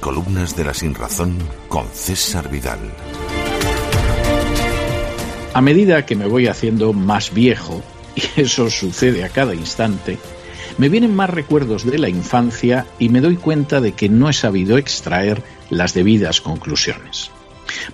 [0.00, 1.36] Crónicas de la Sinrazón
[1.68, 2.78] con César Vidal.
[5.52, 7.82] A medida que me voy haciendo más viejo,
[8.14, 10.18] y eso sucede a cada instante,
[10.78, 14.32] me vienen más recuerdos de la infancia y me doy cuenta de que no he
[14.32, 17.30] sabido extraer las debidas conclusiones.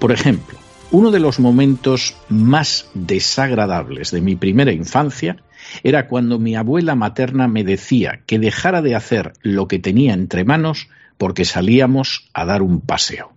[0.00, 0.58] Por ejemplo,
[0.90, 5.36] uno de los momentos más desagradables de mi primera infancia
[5.84, 10.44] era cuando mi abuela materna me decía que dejara de hacer lo que tenía entre
[10.44, 13.32] manos porque salíamos a dar un paseo.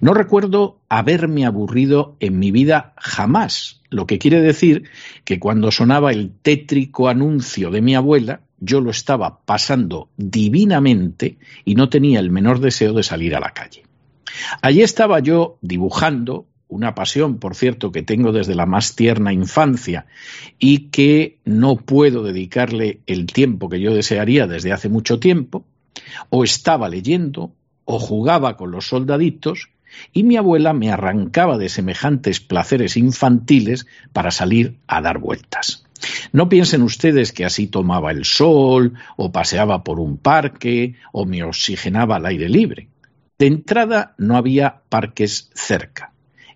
[0.00, 4.84] No recuerdo haberme aburrido en mi vida jamás, lo que quiere decir
[5.24, 11.74] que cuando sonaba el tétrico anuncio de mi abuela, yo lo estaba pasando divinamente y
[11.74, 13.84] no tenía el menor deseo de salir a la calle.
[14.62, 20.06] Allí estaba yo dibujando, una pasión, por cierto, que tengo desde la más tierna infancia
[20.58, 25.66] y que no puedo dedicarle el tiempo que yo desearía desde hace mucho tiempo,
[26.30, 29.70] o estaba leyendo, o jugaba con los soldaditos,
[30.12, 35.84] y mi abuela me arrancaba de semejantes placeres infantiles para salir a dar vueltas.
[36.32, 41.42] No piensen ustedes que así tomaba el sol, o paseaba por un parque, o me
[41.44, 42.88] oxigenaba al aire libre.
[43.38, 46.12] De entrada no había parques cerca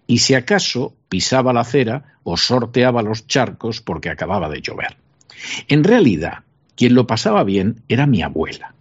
[0.07, 4.97] y si acaso pisaba la acera o sorteaba los charcos porque acababa de llover.
[5.69, 6.45] En realidad,
[6.77, 8.75] quien lo pasaba bien era mi abuela.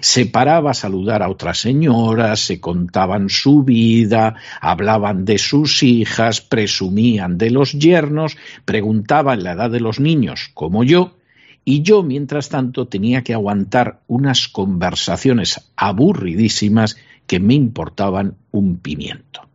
[0.00, 6.40] Se paraba a saludar a otras señoras, se contaban su vida, hablaban de sus hijas,
[6.40, 11.16] presumían de los yernos, preguntaban la edad de los niños, como yo,
[11.64, 19.48] y yo, mientras tanto, tenía que aguantar unas conversaciones aburridísimas que me importaban un pimiento.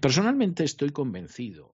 [0.00, 1.74] Personalmente estoy convencido.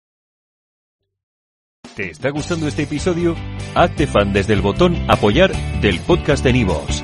[1.96, 3.36] ¿Te está gustando este episodio?
[3.76, 5.52] Hazte fan desde el botón Apoyar
[5.82, 7.04] del podcast de Nivos.